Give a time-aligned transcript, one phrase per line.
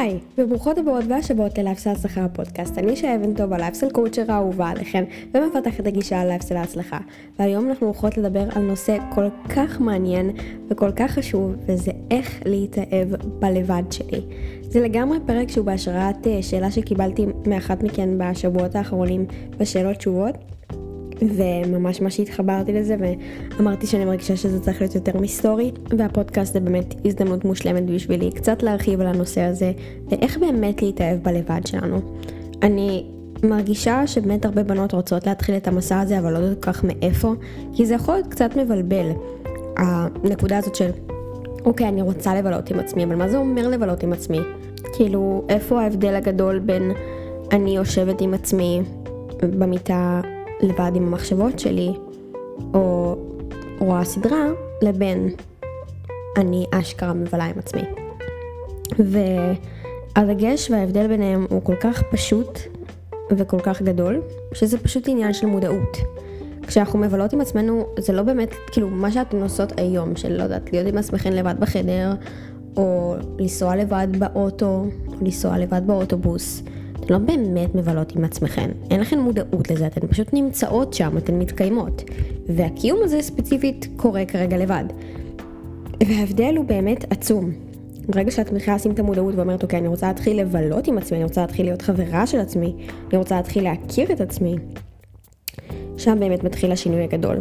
[0.00, 2.78] היי, וברוכות הבאות והשבועות ללייפסל הצלחה הפודקאסט.
[2.78, 5.04] אני שי אבן טוב, הלייפסל קואוצ'ר האהובה עליכם,
[5.34, 6.98] ומפתחת הגישה על לייפסל ההצלחה.
[7.38, 10.30] והיום אנחנו הולכות לדבר על נושא כל כך מעניין
[10.70, 14.20] וכל כך חשוב, וזה איך להתאהב בלבד שלי.
[14.62, 19.26] זה לגמרי פרק שהוא בהשראת אה, שאלה שקיבלתי מאחת מכן בשבועות האחרונים
[19.58, 20.55] בשאלות תשובות.
[21.22, 22.96] וממש ממש התחברתי לזה
[23.58, 28.62] ואמרתי שאני מרגישה שזה צריך להיות יותר מסטורי והפודקאסט זה באמת הזדמנות מושלמת בשבילי קצת
[28.62, 29.72] להרחיב על הנושא הזה
[30.10, 32.00] ואיך באמת להתאהב בלבד שלנו.
[32.62, 33.06] אני
[33.42, 37.34] מרגישה שבאמת הרבה בנות רוצות להתחיל את המסע הזה אבל לא כל כך מאיפה
[37.74, 39.10] כי זה יכול להיות קצת מבלבל
[39.76, 40.90] הנקודה הזאת של
[41.64, 44.38] אוקיי אני רוצה לבלות עם עצמי אבל מה זה אומר לבלות עם עצמי?
[44.92, 46.92] כאילו איפה ההבדל הגדול בין
[47.52, 48.82] אני יושבת עם עצמי
[49.42, 50.20] במיטה
[50.60, 51.92] לבד עם המחשבות שלי,
[52.74, 53.16] או
[53.78, 54.46] רואה סדרה,
[54.82, 55.30] לבין
[56.36, 57.82] אני אשכרה מבלה עם עצמי.
[58.98, 62.58] והדגש וההבדל ביניהם הוא כל כך פשוט
[63.30, 64.22] וכל כך גדול,
[64.54, 65.96] שזה פשוט עניין של מודעות.
[66.66, 70.72] כשאנחנו מבלות עם עצמנו, זה לא באמת, כאילו, מה שאתן עושות היום, של לא יודעת,
[70.72, 72.12] להיות עם עצמכן לבד בחדר,
[72.76, 76.62] או לנסוע לבד באוטו, או לנסוע לבד באוטובוס.
[77.00, 81.38] אתן לא באמת מבלות עם עצמכן, אין לכן מודעות לזה, אתן פשוט נמצאות שם, אתן
[81.38, 82.02] מתקיימות.
[82.48, 84.84] והקיום הזה ספציפית קורה כרגע לבד.
[86.06, 87.50] וההבדל הוא באמת עצום.
[88.08, 91.24] ברגע שאת מתחילה לשים את המודעות ואומרת, אוקיי, אני רוצה להתחיל לבלות עם עצמי, אני
[91.24, 92.74] רוצה להתחיל להיות חברה של עצמי,
[93.10, 94.56] אני רוצה להתחיל להכיר את עצמי,
[95.96, 97.36] שם באמת מתחיל השינוי הגדול.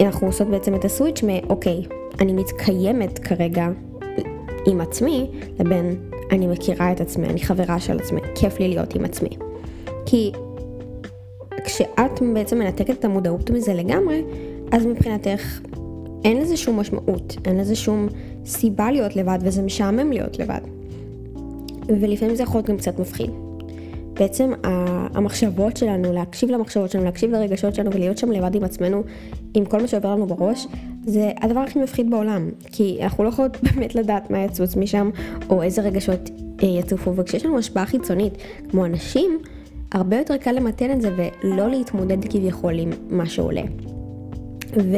[0.00, 1.82] אנחנו עושות בעצם את הסוויץ' מאוקיי,
[2.20, 3.68] אני מתקיימת כרגע
[4.66, 5.96] עם עצמי, לבין
[6.34, 9.28] אני מכירה את עצמי, אני חברה של עצמי, כיף לי להיות עם עצמי.
[10.06, 10.32] כי
[11.64, 14.22] כשאת בעצם מנתקת את המודעות מזה לגמרי,
[14.72, 15.60] אז מבחינתך
[16.24, 18.08] אין לזה שום משמעות, אין לזה שום
[18.46, 20.60] סיבה להיות לבד וזה משעמם להיות לבד.
[21.88, 23.30] ולפעמים זה יכול להיות גם קצת מפחיד.
[24.14, 24.52] בעצם
[25.14, 29.02] המחשבות שלנו, להקשיב למחשבות שלנו, להקשיב לרגשות שלנו ולהיות שם לבד עם עצמנו,
[29.54, 30.66] עם כל מה שעובר לנו בראש,
[31.06, 32.50] זה הדבר הכי מפחיד בעולם.
[32.72, 35.10] כי אנחנו לא יכולות באמת לדעת מה יצוץ משם,
[35.50, 36.30] או איזה רגשות
[36.62, 37.16] אה, יצופו.
[37.16, 38.32] וכשיש לנו השפעה חיצונית,
[38.70, 39.38] כמו אנשים,
[39.92, 43.62] הרבה יותר קל למתן את זה ולא להתמודד כביכול עם מה שעולה.
[44.76, 44.96] ו...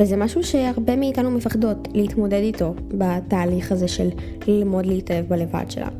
[0.00, 4.08] וזה משהו שהרבה מאיתנו מפחדות להתמודד איתו בתהליך הזה של
[4.46, 5.96] ללמוד להתאהב בלבד שלנו.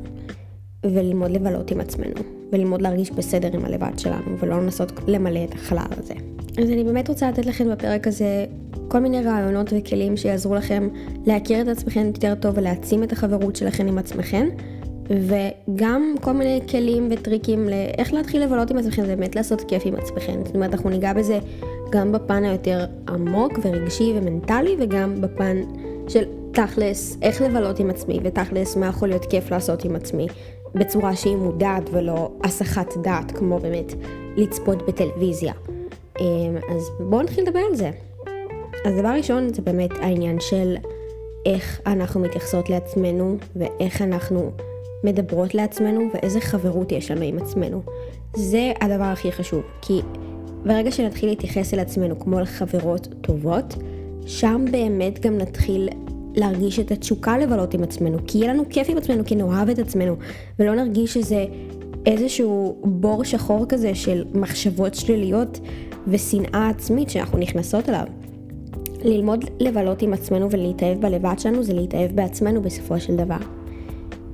[0.84, 2.20] וללמוד לבלות עם עצמנו,
[2.52, 6.33] וללמוד להרגיש בסדר עם הלבד שלנו, ולא לנסות למלא את החלל הזה.
[6.62, 8.44] אז אני באמת רוצה לתת לכם בפרק הזה
[8.88, 10.88] כל מיני רעיונות וכלים שיעזרו לכם
[11.26, 14.48] להכיר את עצמכם יותר טוב ולהעצים את החברות שלכם עם עצמכם,
[15.10, 19.94] וגם כל מיני כלים וטריקים לאיך להתחיל לבלות עם עצמכם, זה באמת לעשות כיף עם
[19.94, 20.40] עצמכם.
[20.44, 21.38] זאת אומרת, אנחנו ניגע בזה
[21.90, 25.56] גם בפן היותר עמוק ורגשי ומנטלי, וגם בפן
[26.08, 30.26] של תכלס, איך לבלות עם עצמי, ותכלס, מה יכול להיות כיף לעשות עם עצמי,
[30.74, 33.92] בצורה שהיא מודעת ולא הסחת דעת, כמו באמת
[34.36, 35.52] לצפות בטלוויזיה.
[36.20, 37.90] אמ, אז בואו נתחיל לדבר על זה.
[38.84, 40.76] אז דבר ראשון זה באמת העניין של
[41.46, 44.50] איך אנחנו מתייחסות לעצמנו ואיך אנחנו
[45.04, 47.82] מדברות לעצמנו ואיזה חברות יש לנו עם עצמנו.
[48.36, 50.00] זה הדבר הכי חשוב, כי
[50.64, 53.74] ברגע שנתחיל להתייחס אל עצמנו כמו אל חברות טובות,
[54.26, 55.88] שם באמת גם נתחיל
[56.34, 59.78] להרגיש את התשוקה לבלות עם עצמנו, כי יהיה לנו כיף עם עצמנו, כי נאהב את
[59.78, 60.16] עצמנו,
[60.58, 61.44] ולא נרגיש שזה
[62.06, 65.60] איזשהו בור שחור כזה של מחשבות שליליות
[66.08, 68.04] ושנאה עצמית שאנחנו נכנסות אליו.
[69.04, 73.36] ללמוד לבלות עם עצמנו ולהתאהב בלבד שלנו זה להתאהב בעצמנו בסופו של דבר.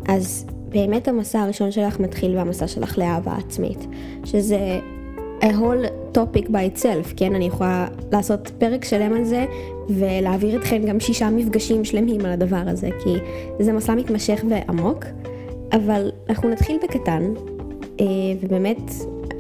[0.09, 3.87] אז באמת המסע הראשון שלך מתחיל במסע שלך לאהבה עצמית,
[4.25, 4.81] שזה
[5.41, 7.35] a whole topic by itself, כן?
[7.35, 9.45] אני יכולה לעשות פרק שלם על זה
[9.89, 13.17] ולהעביר אתכם גם שישה מפגשים שלמים על הדבר הזה, כי
[13.61, 15.05] זה מסע מתמשך ועמוק,
[15.73, 17.23] אבל אנחנו נתחיל בקטן,
[18.01, 18.07] אה,
[18.41, 18.93] ובאמת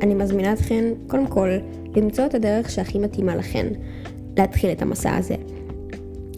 [0.02, 1.48] אני מזמינה אתכם קודם כל
[1.96, 3.66] למצוא את הדרך שהכי מתאימה לכן
[4.38, 5.34] להתחיל את המסע הזה.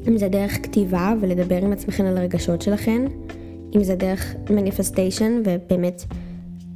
[0.09, 3.03] אם זה דרך כתיבה ולדבר עם עצמכם על הרגשות שלכן,
[3.77, 6.05] אם זה דרך מניפסטיישן ובאמת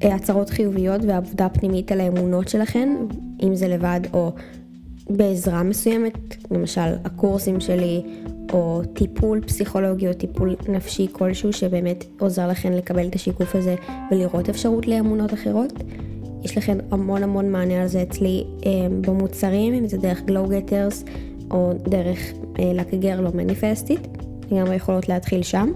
[0.05, 2.97] אה, הצהרות חיוביות ועבודה פנימית על האמונות שלכן,
[3.43, 4.33] אם זה לבד או
[5.11, 8.03] בעזרה מסוימת, למשל הקורסים שלי,
[8.53, 13.75] או טיפול פסיכולוגי או טיפול נפשי כלשהו שבאמת עוזר לכן לקבל את השיקוף הזה
[14.11, 15.73] ולראות אפשרות לאמונות אחרות.
[16.47, 18.71] יש לכם המון המון מענה על זה אצלי אה,
[19.01, 21.05] במוצרים, אם זה דרך גלו גטרס
[21.51, 24.01] או דרך אה, לקגר לא מניפסטית,
[24.59, 25.73] גם יכולות להתחיל שם.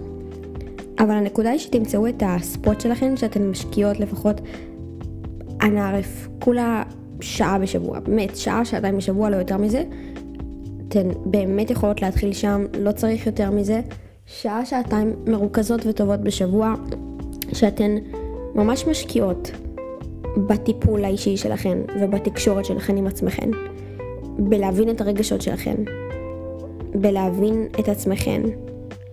[0.99, 4.41] אבל הנקודה היא שתמצאו את הספוט שלכם, שאתן משקיעות לפחות,
[5.61, 6.83] אני ערף, כולה
[7.21, 9.83] שעה בשבוע, באמת, שעה, שעתיים בשבוע, לא יותר מזה.
[10.87, 13.81] אתן באמת יכולות להתחיל שם, לא צריך יותר מזה,
[14.25, 16.73] שעה, שעתיים מרוכזות וטובות בשבוע,
[17.53, 17.95] שאתן
[18.55, 19.51] ממש משקיעות
[20.37, 23.49] בטיפול האישי שלכן ובתקשורת שלכן עם עצמכן,
[24.39, 25.75] בלהבין את הרגשות שלכן,
[26.95, 28.41] בלהבין את עצמכן,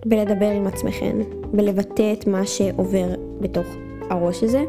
[0.05, 1.17] בלדבר עם עצמכן,
[1.51, 3.07] בלבטא את מה שעובר
[3.41, 3.67] בתוך
[4.09, 4.63] הראש הזה,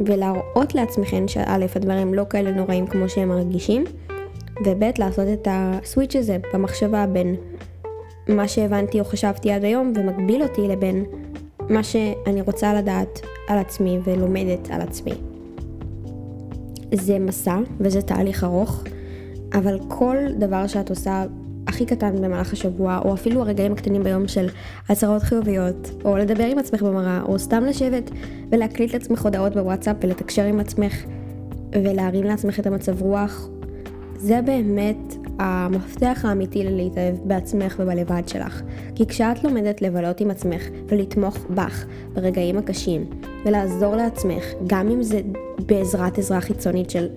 [0.00, 3.84] ולהראות לעצמכן שא' הדברים לא כאלה נוראים כמו שהם מרגישים,
[4.64, 7.36] וב' לעשות את הסוויץ' הזה במחשבה בין
[8.28, 11.04] מה שהבנתי או חשבתי עד היום ומגביל אותי לבין
[11.68, 15.37] מה שאני רוצה לדעת על עצמי ולומדת על עצמי.
[16.94, 18.84] זה מסע וזה תהליך ארוך,
[19.54, 21.24] אבל כל דבר שאת עושה
[21.66, 24.46] הכי קטן במהלך השבוע, או אפילו הרגעים הקטנים ביום של
[24.88, 28.10] הצהרות חיוביות, או לדבר עם עצמך במראה, או סתם לשבת
[28.50, 31.04] ולהקליט לעצמך הודעות בוואטסאפ ולתקשר עם עצמך
[31.72, 33.48] ולהרים לעצמך את המצב רוח,
[34.16, 38.62] זה באמת המפתח האמיתי ללהתאהב בעצמך ובלבד שלך.
[38.94, 43.06] כי כשאת לומדת לבלות עם עצמך ולתמוך בך ברגעים הקשים
[43.44, 45.20] ולעזור לעצמך, גם אם זה
[45.66, 47.08] בעזרת עזרה חיצונית של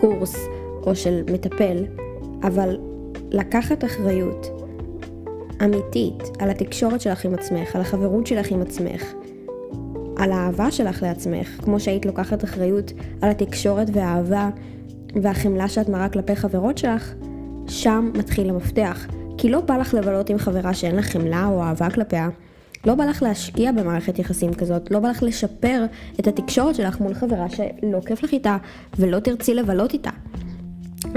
[0.00, 0.36] קורס
[0.82, 1.84] או של מטפל,
[2.42, 2.78] אבל
[3.30, 4.46] לקחת אחריות
[5.64, 9.12] אמיתית על התקשורת שלך עם עצמך, על החברות שלך עם עצמך,
[10.16, 12.92] על האהבה שלך לעצמך, כמו שהיית לוקחת אחריות
[13.22, 14.50] על התקשורת והאהבה
[15.22, 17.14] והחמלה שאת מראה כלפי חברות שלך,
[17.68, 19.06] שם מתחיל המפתח.
[19.38, 22.28] כי לא בא לך לבלות עם חברה שאין לך חמלה או אהבה כלפיה.
[22.86, 25.84] לא בא לך להשקיע במערכת יחסים כזאת, לא בא לך לשפר
[26.20, 28.56] את התקשורת שלך מול חברה שלא כיף לך איתה
[28.98, 30.10] ולא תרצי לבלות איתה.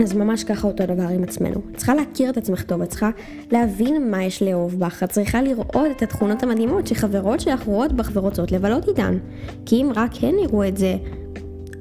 [0.04, 1.62] אז ממש ככה אותו דבר עם עצמנו.
[1.72, 3.10] את צריכה להכיר את עצמך טוב, את צריכה
[3.51, 8.10] להבין מה יש לאהוב בך, את צריכה לראות את התכונות המדהימות שחברות שלך רואות בך
[8.13, 9.18] ורוצות לבלות איתן.
[9.66, 10.95] כי אם רק הן יראו את זה,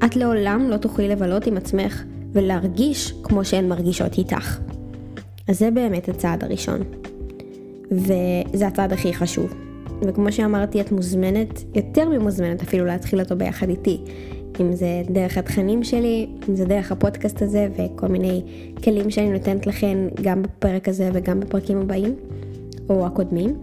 [0.05, 4.59] את לעולם לא תוכלי לבלות עם עצמך ולהרגיש כמו שהן מרגישות איתך.
[5.49, 6.81] אז זה באמת הצעד הראשון.
[7.91, 9.55] וזה הצעד הכי חשוב.
[10.03, 14.01] וכמו שאמרתי, את מוזמנת, יותר ממוזמנת אפילו להתחיל אותו ביחד איתי.
[14.61, 18.43] אם זה דרך התכנים שלי, אם זה דרך הפודקאסט הזה וכל מיני
[18.85, 22.15] כלים שאני נותנת לכם גם בפרק הזה וגם בפרקים הבאים,
[22.89, 23.57] או הקודמים,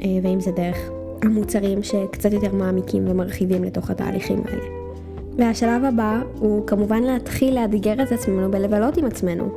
[0.00, 0.90] אה, ואם זה דרך
[1.22, 4.77] המוצרים שקצת יותר מעמיקים ומרחיבים לתוך התהליכים האלה.
[5.38, 9.48] והשלב הבא הוא כמובן להתחיל לאתגר את עצמנו בלבלות עם עצמנו.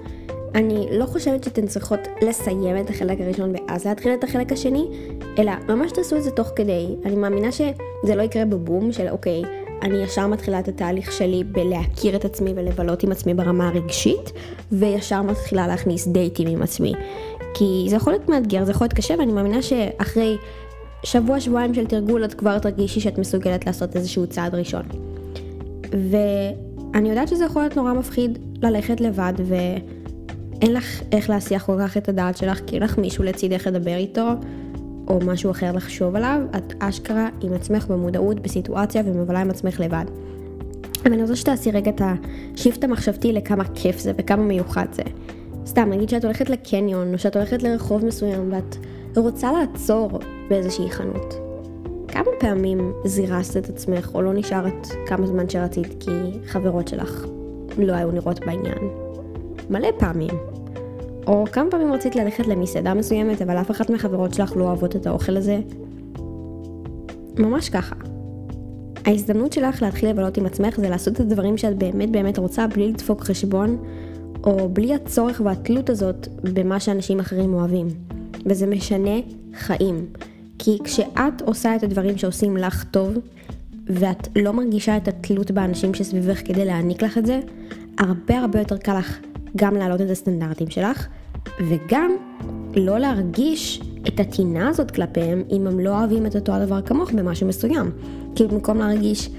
[0.55, 4.87] אני לא חושבת שאתן צריכות לסיים את החלק הראשון ואז להתחיל את החלק השני,
[5.39, 6.95] אלא ממש תעשו את זה תוך כדי.
[7.05, 9.41] אני מאמינה שזה לא יקרה בבום של אוקיי,
[9.81, 14.31] אני ישר מתחילה את התהליך שלי בלהכיר את עצמי ולבלות עם עצמי ברמה הרגשית,
[14.71, 16.93] וישר מתחילה להכניס דייטים עם עצמי.
[17.53, 20.37] כי זה יכול להיות מאתגר, זה יכול להיות קשה, ואני מאמינה שאחרי
[21.03, 25.10] שבוע, שבועיים של תרגול, את כבר תרגישי שאת מסוגלת לעשות איזשהו צעד ראשון.
[25.91, 31.97] ואני יודעת שזה יכול להיות נורא מפחיד ללכת לבד, ואין לך איך להסיח כל כך
[31.97, 34.27] את הדעת שלך, כי אין לך מישהו לצידך לדבר איתו,
[35.07, 40.05] או משהו אחר לחשוב עליו, את אשכרה עם עצמך במודעות, בסיטואציה ומבלה עם עצמך לבד.
[41.03, 45.03] אבל אני רוצה שתעשי רגע את השיפט המחשבתי לכמה כיף זה וכמה מיוחד זה.
[45.65, 48.75] סתם, נגיד שאת הולכת לקניון, או שאת הולכת לרחוב מסוים, ואת
[49.15, 51.40] רוצה לעצור באיזושהי חנות.
[52.11, 56.11] כמה פעמים זירזת את עצמך, או לא נשארת כמה זמן שרצית, כי
[56.45, 57.25] חברות שלך
[57.77, 58.77] לא היו נראות בעניין?
[59.69, 60.29] מלא פעמים.
[61.27, 65.07] או כמה פעמים רצית ללכת למסעדה מסוימת, אבל אף אחת מהחברות שלך לא אוהבות את
[65.07, 65.59] האוכל הזה?
[67.37, 67.95] ממש ככה.
[69.05, 72.87] ההזדמנות שלך להתחיל לבלות עם עצמך זה לעשות את הדברים שאת באמת באמת רוצה בלי
[72.87, 73.77] לדפוק חשבון,
[74.43, 77.87] או בלי הצורך והתלות הזאת במה שאנשים אחרים אוהבים.
[78.45, 79.19] וזה משנה
[79.53, 80.05] חיים.
[80.63, 83.13] כי כשאת עושה את הדברים שעושים לך טוב,
[83.87, 87.39] ואת לא מרגישה את התלות באנשים שסביבך כדי להעניק לך את זה,
[87.97, 89.19] הרבה הרבה יותר קל לך
[89.55, 91.07] גם להעלות את הסטנדרטים שלך,
[91.69, 92.11] וגם
[92.75, 97.47] לא להרגיש את הטינה הזאת כלפיהם אם הם לא אוהבים את אותו הדבר כמוך במשהו
[97.47, 97.91] מסוים.
[98.35, 99.29] כי במקום להרגיש,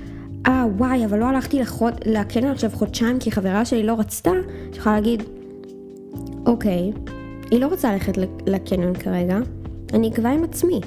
[0.46, 1.92] אה ah, וואי, אבל לא הלכתי לחוד...
[2.06, 4.30] לקניון עכשיו חודשיים כי חברה שלי לא רצתה,
[4.70, 5.22] את יכולה להגיד,
[6.46, 6.92] אוקיי,
[7.50, 9.38] היא לא רוצה ללכת לקניון כרגע,
[9.92, 10.80] אני אקבע עם עצמי.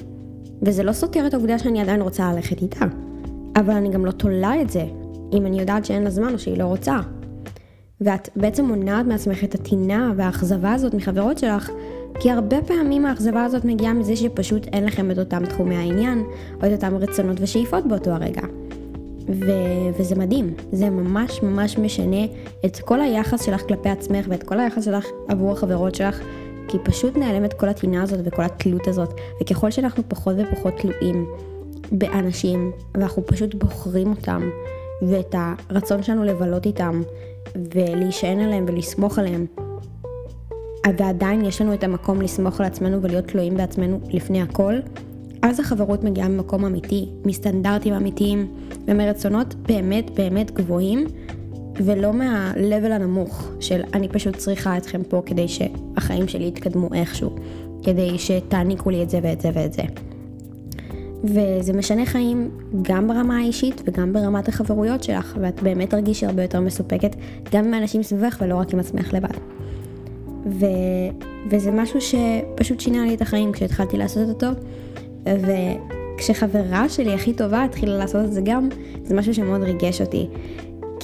[0.62, 2.84] וזה לא סותר את העובדה שאני עדיין רוצה ללכת איתה.
[3.56, 4.84] אבל אני גם לא תולה את זה,
[5.32, 6.96] אם אני יודעת שאין לה זמן או שהיא לא רוצה.
[8.00, 11.70] ואת בעצם מונעת מעצמך את הטינה והאכזבה הזאת מחברות שלך,
[12.20, 16.24] כי הרבה פעמים האכזבה הזאת מגיעה מזה שפשוט אין לכם את אותם תחומי העניין,
[16.62, 18.42] או את אותם רצונות ושאיפות באותו הרגע.
[19.28, 22.24] ו- וזה מדהים, זה ממש ממש משנה
[22.64, 26.20] את כל היחס שלך כלפי עצמך ואת כל היחס שלך עבור החברות שלך,
[26.68, 31.26] כי פשוט נעלמת כל הטינה הזאת וכל התלות הזאת, וככל שאנחנו פחות ופחות תלויים
[31.92, 34.50] באנשים, ואנחנו פשוט בוחרים אותם,
[35.02, 35.34] ואת
[35.70, 37.02] הרצון שלנו לבלות איתם,
[37.74, 39.46] ולהישען עליהם ולסמוך עליהם,
[40.98, 44.74] ועדיין יש לנו את המקום לסמוך על עצמנו ולהיות תלויים בעצמנו לפני הכל,
[45.42, 48.54] אז החברות מגיעה ממקום אמיתי, מסטנדרטים אמיתיים
[48.86, 51.06] ומרצונות באמת באמת גבוהים,
[51.76, 57.36] ולא מה-level הנמוך של אני פשוט צריכה אתכם פה כדי שהחיים שלי יתקדמו איכשהו,
[57.82, 59.82] כדי שתעניקו לי את זה ואת זה ואת זה.
[61.24, 62.50] וזה משנה חיים
[62.82, 67.16] גם ברמה האישית וגם ברמת החברויות שלך, ואת באמת תרגישי הרבה יותר מסופקת
[67.52, 69.38] גם עם האנשים סביבך ולא רק עם עצמך לבד.
[70.46, 70.66] ו...
[71.50, 74.46] וזה משהו שפשוט שינה לי את החיים כשהתחלתי לעשות אותו,
[75.24, 78.68] וכשחברה שלי הכי טובה התחילה לעשות את זה גם,
[79.04, 80.28] זה משהו שמאוד ריגש אותי.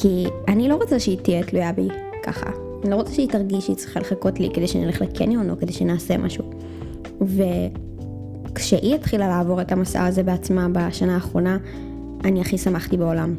[0.02, 1.88] כי אני לא רוצה שהיא תהיה תלויה בי
[2.23, 2.50] ככה.
[2.82, 6.16] אני לא רוצה שהיא תרגיש שהיא צריכה לחכות לי כדי שנלך לקניון או כדי שנעשה
[6.18, 6.44] משהו.
[7.21, 11.59] וכשהיא התחילה לעבור את המסע הזה בעצמה בשנה האחרונה,
[12.25, 13.35] אני הכי שמחתי בעולם.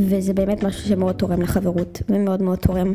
[0.00, 2.92] וזה באמת משהו שמאוד תורם לחברות, ומאוד מאוד תורם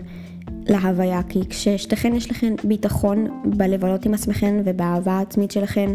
[0.67, 5.89] להוויה, כי כששתיכן יש לכן ביטחון בלבלות עם עצמכן ובאהבה העצמית שלכן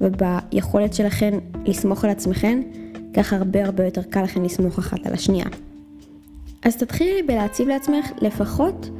[0.00, 2.62] וביכולת שלכן לסמוך על עצמכן,
[3.16, 5.46] ככה הרבה הרבה יותר קל לכן לסמוך אחת על השנייה.
[6.62, 8.90] אז תתחילי בלהציב לעצמך לפחות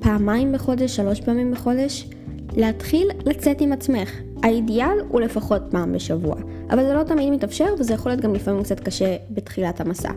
[0.00, 2.08] פעמיים בחודש, שלוש פעמים בחודש,
[2.56, 4.10] להתחיל לצאת עם עצמך.
[4.42, 6.36] האידיאל הוא לפחות פעם בשבוע,
[6.70, 10.10] אבל זה לא תמיד מתאפשר וזה יכול להיות גם לפעמים קצת קשה בתחילת המסע.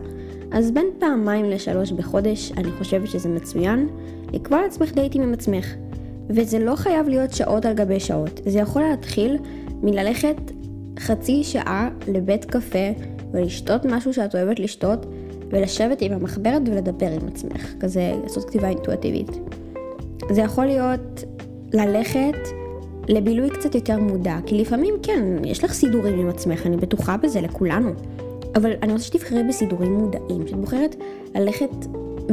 [0.52, 3.88] אז בין פעמיים לשלוש בחודש, אני חושבת שזה מצוין,
[4.32, 5.74] לקבוע לעצמך דייטים עם עצמך.
[6.28, 9.38] וזה לא חייב להיות שעות על גבי שעות, זה יכול להתחיל
[9.82, 10.36] מללכת
[10.98, 12.88] חצי שעה לבית קפה
[13.32, 15.06] ולשתות משהו שאת אוהבת לשתות,
[15.50, 19.30] ולשבת עם המחברת ולדבר עם עצמך, כזה לעשות כתיבה אינטואטיבית.
[20.30, 21.24] זה יכול להיות
[21.72, 22.36] ללכת
[23.08, 27.40] לבילוי קצת יותר מודע, כי לפעמים כן, יש לך סידורים עם עצמך, אני בטוחה בזה,
[27.40, 27.92] לכולנו.
[28.54, 30.96] אבל אני רוצה שתבחרי בסידורים מודעים, שאת בוחרת
[31.34, 31.70] ללכת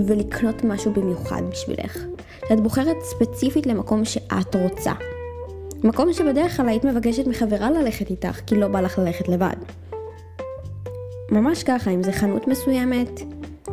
[0.06, 2.06] ולקנות משהו במיוחד בשבילך.
[2.50, 4.94] שאת בוחרת ספציפית למקום שאת רוצה.
[5.84, 9.56] מקום שבדרך כלל היית מבקשת מחברה ללכת איתך, כי לא בא לך ללכת לבד.
[11.31, 13.21] ממש ככה, אם זה חנות מסוימת,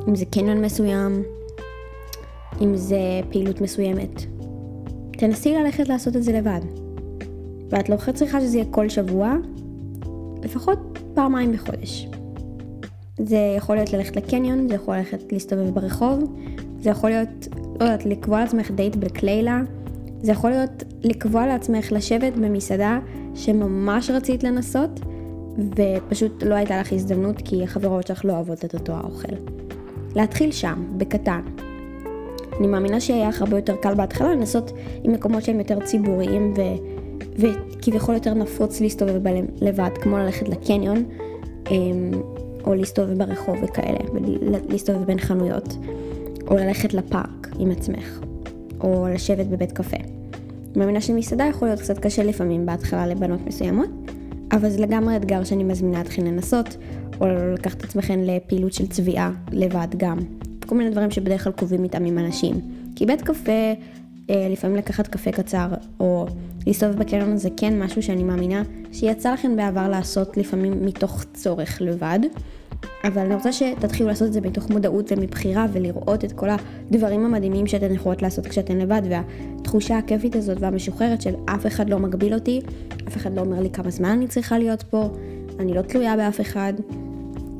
[0.08, 1.22] אם זה קניון מסוים,
[2.60, 2.98] אם זה
[3.30, 4.22] פעילות מסוימת.
[5.10, 6.60] תנסי ללכת לעשות את זה לבד.
[7.70, 9.34] ואת לא צריכה שזה יהיה כל שבוע,
[10.42, 10.78] לפחות
[11.14, 12.08] פעמיים בחודש.
[13.18, 16.36] זה יכול להיות ללכת לקניון, זה יכול ללכת להסתובב ברחוב,
[16.80, 17.48] זה יכול להיות,
[17.80, 19.60] לא יודעת, לקבוע לעצמך דייט בקלילה,
[20.22, 22.98] זה יכול להיות לקבוע לעצמך לשבת במסעדה
[23.34, 25.00] שממש רצית לנסות,
[25.58, 29.34] ופשוט לא הייתה לך הזדמנות כי החברות שלך לא אוהבות את אותו האוכל.
[30.16, 31.40] להתחיל שם, בקטן.
[32.58, 34.72] אני מאמינה שיהיה לך הרבה יותר קל בהתחלה לנסות
[35.04, 36.62] עם מקומות שהם יותר ציבוריים ו...
[37.38, 41.04] וכביכול יותר נפוץ להסתובב בהם לבד, כמו ללכת לקניון,
[41.70, 42.10] אמ,
[42.64, 45.76] או להסתובב ברחוב וכאלה, ולהסתובב בין חנויות,
[46.46, 48.20] או ללכת לפארק עם עצמך,
[48.80, 49.96] או לשבת בבית קפה.
[49.96, 53.90] אני מאמינה שמסעדה יכול להיות קצת קשה לפעמים בהתחלה לבנות מסוימות,
[54.52, 56.76] אבל זה לגמרי אתגר שאני מזמינה אתכם לנסות,
[57.20, 60.18] או לקחת את עצמכם לפעילות של צביעה לבד גם.
[60.66, 62.60] כל מיני דברים שבדרך כלל קובעים איתם עם אנשים.
[62.96, 63.72] כי בית קפה,
[64.30, 65.68] אה, לפעמים לקחת קפה קצר,
[66.00, 66.26] או
[66.66, 68.62] להסתובב בקרן זה כן משהו שאני מאמינה
[68.92, 72.18] שיצא לכם בעבר לעשות לפעמים מתוך צורך לבד.
[73.04, 77.66] אבל אני רוצה שתתחילו לעשות את זה מתוך מודעות ומבחירה ולראות את כל הדברים המדהימים
[77.66, 79.02] שאתן יכולות לעשות כשאתן לבד
[79.68, 82.60] והתחושה הכיפית הזאת והמשוחררת של אף אחד לא מגביל אותי,
[83.08, 85.08] אף אחד לא אומר לי כמה זמן אני צריכה להיות פה,
[85.58, 86.72] אני לא תלויה באף אחד,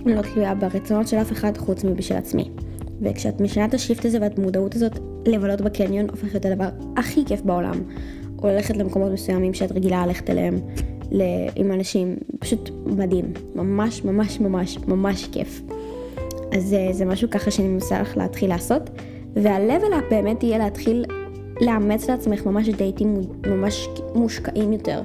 [0.06, 2.50] אני לא תלויה ברצונות של אף אחד חוץ מבשל עצמי.
[3.02, 7.42] וכשאת משנה את השיפט הזה ואת מודעות הזאת, לבלות בקניון הופך להיות הדבר הכי כיף
[7.42, 7.82] בעולם.
[8.42, 10.60] או ללכת למקומות מסוימים שאת רגילה ללכת אליהם.
[11.56, 15.62] עם אנשים, פשוט מדהים, ממש ממש ממש ממש כיף.
[16.52, 18.90] אז אה, זה משהו ככה שאני מנסה לך להתחיל לעשות,
[19.34, 21.04] והלבל אפ באמת יהיה להתחיל
[21.60, 25.02] לאמץ לעצמך ממש דייטים ממש מושקעים יותר.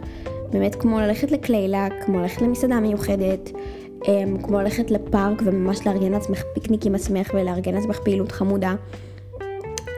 [0.52, 3.52] באמת כמו ללכת לקלילה, כמו ללכת למסעדה מיוחדת,
[4.08, 8.76] אמ, כמו ללכת לפארק וממש לארגן לעצמך פיקניק עם עצמך ולארגן לעצמך פעילות חמודה.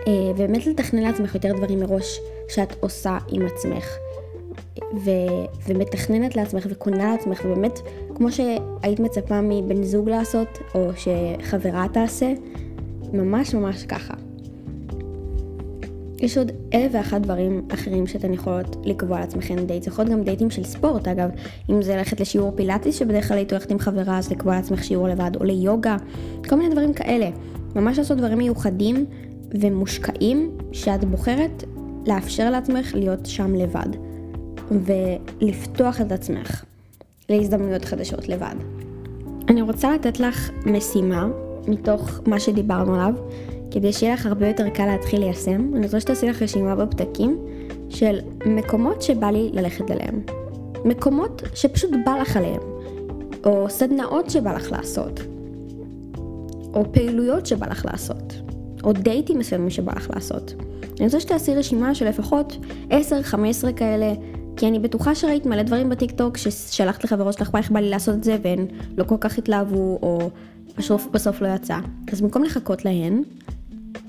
[0.07, 2.19] אה, ובאמת לתכנן לעצמך יותר דברים מראש
[2.49, 3.97] שאת עושה עם עצמך.
[4.95, 5.11] ו,
[5.67, 7.79] ומתכננת לעצמך וקונה לעצמך, ובאמת,
[8.15, 12.33] כמו שהיית מצפה מבן זוג לעשות, או שחברה תעשה,
[13.13, 14.13] ממש ממש ככה.
[16.25, 19.83] יש עוד אלף ואחת דברים אחרים שאתן יכולות לקבוע לעצמכם דייט.
[19.83, 21.29] זה יכול להיות גם דייטים של ספורט, אגב.
[21.69, 25.07] אם זה ללכת לשיעור פילאטיס, שבדרך כלל היית הולכת עם חברה, אז לקבוע לעצמך שיעור
[25.07, 25.97] לבד, או ליוגה,
[26.49, 27.29] כל מיני דברים כאלה.
[27.75, 29.05] ממש לעשות דברים מיוחדים
[29.61, 31.63] ומושקעים, שאת בוחרת
[32.07, 33.89] לאפשר לעצמך להיות שם לבד.
[34.71, 36.63] ולפתוח את עצמך
[37.29, 38.55] להזדמנויות חדשות לבד.
[39.49, 41.27] אני רוצה לתת לך משימה
[41.67, 43.13] מתוך מה שדיברנו עליו,
[43.71, 45.71] כדי שיהיה לך הרבה יותר קל להתחיל ליישם.
[45.75, 47.39] אני רוצה שתעשי לך רשימה בפתקים
[47.89, 50.21] של מקומות שבא לי ללכת אליהם.
[50.85, 52.61] מקומות שפשוט בא לך עליהם,
[53.45, 55.19] או סדנאות שבא לך לעשות,
[56.73, 58.33] או פעילויות שבא לך לעשות,
[58.83, 60.53] או דייטים מסוימים שבא לך לעשות.
[60.99, 62.57] אני רוצה שתעשי רשימה של לפחות
[62.89, 62.93] 10-15
[63.75, 64.13] כאלה,
[64.57, 68.23] כי אני בטוחה שראית מלא דברים בטיקטוק ששלחת לחברות שלך איך בא לי לעשות את
[68.23, 68.65] זה והן
[68.97, 70.29] לא כל כך התלהבו, או
[70.77, 71.77] בסוף, בסוף לא יצא.
[72.11, 73.23] אז במקום לחכות להן,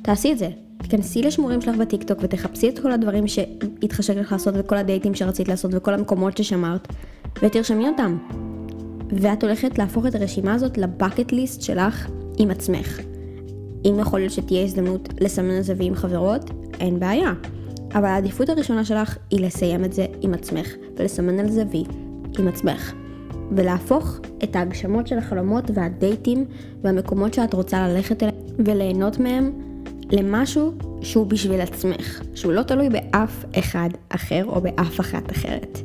[0.06, 0.48] תעשי את זה.
[0.78, 5.70] תיכנסי לשמורים שלך בטיקטוק ותחפשי את כל הדברים שהתחשק לך לעשות וכל הדייטים שרצית לעשות
[5.74, 6.88] וכל המקומות ששמרת
[7.42, 8.18] ותרשמי אותם.
[9.10, 12.08] ואת הולכת להפוך את הרשימה הזאת לבקט ליסט שלך
[12.38, 13.00] עם עצמך.
[13.84, 17.32] אם יכול להיות שתהיה הזדמנות לסמן על זה ועם חברות, אין בעיה.
[17.94, 21.84] אבל העדיפות הראשונה שלך היא לסיים את זה עם עצמך, ולסמן על זה וי
[22.38, 22.92] עם עצמך.
[23.56, 26.44] ולהפוך את ההגשמות של החלומות והדייטים
[26.82, 29.65] והמקומות שאת רוצה ללכת אליהם וליהנות מהם
[30.12, 30.72] למשהו
[31.02, 35.78] שהוא בשביל עצמך, שהוא לא תלוי באף אחד אחר או באף אחת אחרת.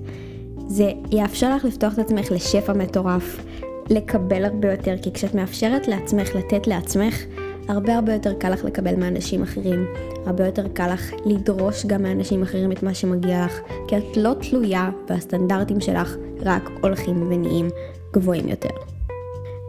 [0.68, 3.44] זה יאפשר לך לפתוח את עצמך לשפע מטורף,
[3.90, 7.24] לקבל הרבה יותר, כי כשאת מאפשרת לעצמך לתת לעצמך,
[7.68, 9.86] הרבה הרבה יותר קל לך לקבל מאנשים אחרים,
[10.26, 14.34] הרבה יותר קל לך לדרוש גם מאנשים אחרים את מה שמגיע לך, כי את לא
[14.50, 17.70] תלויה והסטנדרטים שלך רק הולכים ונהיים
[18.14, 18.70] גבוהים יותר.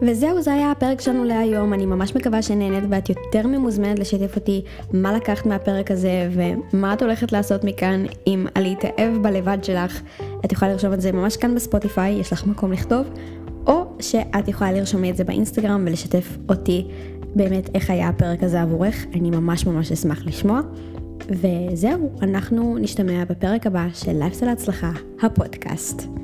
[0.07, 4.63] וזהו, זה היה הפרק שלנו להיום, אני ממש מקווה שנהנית ואת יותר ממוזמנת לשתף אותי
[4.93, 10.01] מה לקחת מהפרק הזה ומה את הולכת לעשות מכאן עם הלהתאהב בלבד שלך.
[10.45, 13.07] את יכולה לרשום את זה ממש כאן בספוטיפיי, יש לך מקום לכתוב,
[13.67, 16.87] או שאת יכולה לרשום לי את זה באינסטגרם ולשתף אותי
[17.35, 20.61] באמת איך היה הפרק הזה עבורך, אני ממש ממש אשמח לשמוע.
[21.29, 24.91] וזהו, אנחנו נשתמע בפרק הבא של לייפסטייל ההצלחה,
[25.21, 26.22] הפודקאסט.